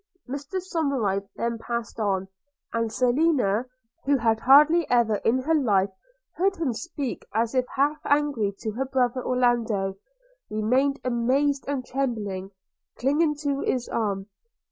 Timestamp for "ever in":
4.89-5.37